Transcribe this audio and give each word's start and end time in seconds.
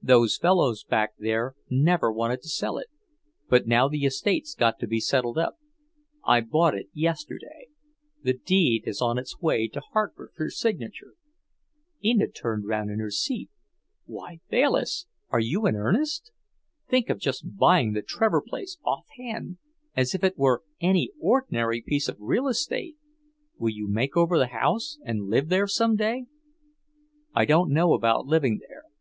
Those 0.00 0.36
fellows 0.38 0.84
back 0.84 1.14
there 1.18 1.56
never 1.68 2.12
wanted 2.12 2.40
to 2.42 2.48
sell 2.48 2.78
it. 2.78 2.86
But 3.48 3.66
now 3.66 3.88
the 3.88 4.04
estate's 4.04 4.54
got 4.54 4.78
to 4.78 4.86
be 4.86 5.00
settled 5.00 5.36
up. 5.38 5.56
I 6.24 6.40
bought 6.40 6.76
it 6.76 6.86
yesterday. 6.92 7.66
The 8.22 8.34
deed 8.34 8.84
is 8.86 9.00
on 9.02 9.18
its 9.18 9.40
way 9.40 9.66
to 9.72 9.80
Hartford 9.92 10.34
for 10.36 10.50
signature." 10.50 11.14
Enid 12.04 12.32
turned 12.32 12.64
round 12.68 12.92
in 12.92 13.00
her 13.00 13.10
seat. 13.10 13.50
"Why 14.04 14.38
Bayliss, 14.48 15.06
are 15.30 15.40
you 15.40 15.66
in 15.66 15.74
earnest? 15.74 16.30
Think 16.88 17.10
of 17.10 17.18
just 17.18 17.56
buying 17.56 17.92
the 17.92 18.02
Trevor 18.02 18.40
place 18.40 18.78
off 18.84 19.06
hand, 19.18 19.58
as 19.96 20.14
if 20.14 20.22
it 20.22 20.38
were 20.38 20.62
any 20.80 21.10
ordinary 21.18 21.80
piece 21.82 22.08
of 22.08 22.18
real 22.20 22.46
estate! 22.46 22.98
Will 23.58 23.70
you 23.72 23.88
make 23.88 24.16
over 24.16 24.38
the 24.38 24.46
house, 24.46 24.98
and 25.04 25.24
live 25.26 25.48
there 25.48 25.66
some 25.66 25.96
day?" 25.96 26.26
"I 27.34 27.44
don't 27.46 27.72
know 27.72 27.94
about 27.94 28.26
living 28.26 28.60
there. 28.68 28.84